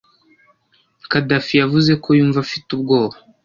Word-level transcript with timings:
Khadafi 1.11 1.53
yavuze 1.61 1.91
ko 2.03 2.09
yumva 2.17 2.39
afite 2.45 2.67
ubwoba. 2.77 3.15